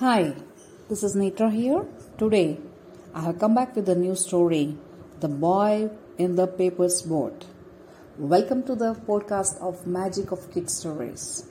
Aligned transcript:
Hi, 0.00 0.32
this 0.88 1.02
is 1.02 1.16
Netra 1.16 1.52
here. 1.52 1.84
Today, 2.18 2.60
I 3.12 3.22
have 3.22 3.40
come 3.40 3.56
back 3.56 3.74
with 3.74 3.88
a 3.88 3.96
new 3.96 4.14
story 4.14 4.76
The 5.18 5.26
Boy 5.26 5.90
in 6.16 6.36
the 6.36 6.46
Paper's 6.46 7.02
Boat. 7.02 7.46
Welcome 8.16 8.62
to 8.68 8.76
the 8.76 8.94
podcast 8.94 9.60
of 9.60 9.88
Magic 9.88 10.30
of 10.30 10.52
Kids 10.52 10.76
Stories. 10.76 11.48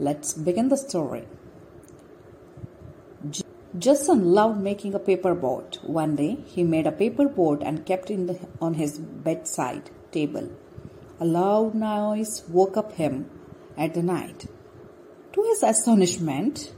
Let's 0.00 0.32
begin 0.32 0.68
the 0.68 0.76
story. 0.76 1.28
J- 3.30 3.44
Jason 3.78 4.24
loved 4.32 4.60
making 4.60 4.96
a 4.96 5.04
paper 5.10 5.36
boat. 5.36 5.78
One 5.84 6.16
day, 6.16 6.38
he 6.46 6.64
made 6.64 6.88
a 6.88 6.98
paper 7.04 7.28
boat 7.28 7.62
and 7.62 7.86
kept 7.86 8.10
it 8.10 8.40
on 8.60 8.74
his 8.74 8.98
bedside 8.98 9.90
table. 10.10 10.50
A 11.20 11.24
loud 11.24 11.76
noise 11.76 12.42
woke 12.48 12.76
up 12.76 12.94
him 12.94 13.30
at 13.76 13.94
the 13.94 14.02
night. 14.02 14.48
To 15.34 15.42
his 15.44 15.62
astonishment, 15.62 16.72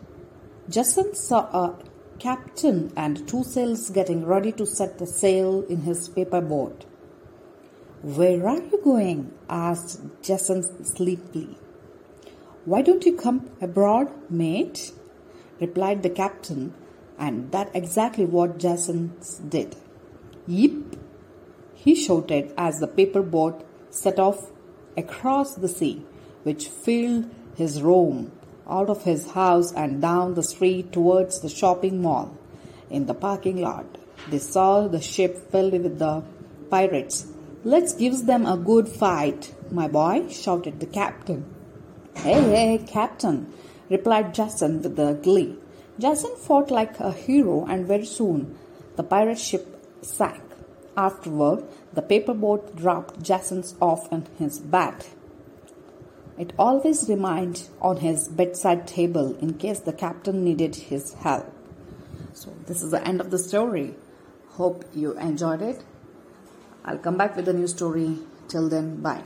Jason 0.68 1.12
saw 1.14 1.41
a 1.52 1.77
captain 2.20 2.92
and 2.96 3.27
two 3.27 3.42
sails 3.42 3.91
getting 3.91 4.25
ready 4.25 4.53
to 4.53 4.64
set 4.64 4.98
the 4.98 5.06
sail 5.06 5.62
in 5.62 5.81
his 5.81 6.09
paper 6.09 6.41
boat. 6.41 6.84
Where 8.03 8.47
are 8.48 8.62
you 8.62 8.81
going? 8.82 9.32
asked 9.48 10.00
Jason 10.22 10.62
sleepily. 10.84 11.56
Why 12.64 12.81
don't 12.82 13.04
you 13.04 13.16
come 13.16 13.50
abroad, 13.60 14.12
mate? 14.31 14.92
replied 15.60 16.04
the 16.04 16.10
captain, 16.10 16.75
and 17.19 17.50
that 17.50 17.70
exactly 17.75 18.25
what 18.25 18.58
Jason 18.58 19.16
did. 19.48 19.75
Yip! 20.47 20.97
he 21.75 21.97
shouted 21.97 22.54
as 22.56 22.78
the 22.78 22.87
paper 22.87 23.22
boat 23.22 23.66
set 23.91 24.20
off 24.20 24.53
across 24.97 25.56
the 25.56 25.69
sea, 25.69 26.06
which 26.44 26.69
filled 26.69 27.28
his 27.56 27.82
room 27.82 28.31
out 28.69 28.89
of 28.89 29.05
his 29.05 29.31
house 29.33 29.73
and 29.73 30.00
down 30.00 30.34
the 30.34 30.43
street 30.43 30.93
towards 30.93 31.41
the 31.41 31.49
shopping 31.49 32.03
mall. 32.03 32.37
In 32.91 33.06
the 33.06 33.15
parking 33.15 33.61
lot, 33.61 33.87
they 34.28 34.39
saw 34.39 34.89
the 34.89 35.00
ship 35.00 35.50
filled 35.50 35.73
with 35.73 35.99
the 35.99 36.23
pirates. 36.71 37.27
Let's 37.65 37.95
give 37.95 38.27
them 38.27 38.47
a 38.47 38.56
good 38.56 38.89
fight, 38.89 39.55
my 39.71 39.89
boy, 39.89 40.28
shouted 40.28 40.81
the 40.81 40.87
captain. 40.87 41.45
Hey, 42.15 42.43
hey, 42.43 42.84
captain, 42.87 43.53
replied 43.89 44.34
Jason 44.34 44.83
with 44.83 45.23
glee. 45.23 45.56
Jason 45.99 46.34
fought 46.37 46.71
like 46.71 46.99
a 47.00 47.12
hero, 47.12 47.65
and 47.67 47.87
very 47.87 48.06
soon 48.06 48.59
the 48.97 49.03
pirate 49.03 49.39
ship 49.39 49.67
sank. 50.03 50.43
Afterward, 50.97 51.65
the 51.93 52.03
paper 52.03 52.34
boat 52.34 52.77
dropped 52.77 53.23
Jason 53.23 53.65
off 53.81 54.12
in 54.12 54.27
his 54.39 54.59
bed. 54.59 55.06
It 56.42 56.53
always 56.58 57.08
remained 57.08 57.69
on 57.80 57.98
his 57.98 58.26
bedside 58.26 58.88
table 58.88 59.36
in 59.38 59.54
case 59.58 59.78
the 59.78 59.92
captain 59.92 60.42
needed 60.42 60.75
his 60.75 61.12
help. 61.12 61.47
So, 62.32 62.53
this 62.66 62.82
is 62.82 62.91
the 62.91 63.06
end 63.06 63.20
of 63.20 63.30
the 63.30 63.38
story. 63.38 63.94
Hope 64.58 64.84
you 64.92 65.16
enjoyed 65.19 65.62
it. 65.62 65.84
I'll 66.84 66.98
come 66.98 67.16
back 67.16 67.36
with 67.36 67.47
a 67.47 67.52
new 67.52 67.69
story. 67.69 68.19
Till 68.48 68.69
then, 68.69 68.97
bye. 69.02 69.22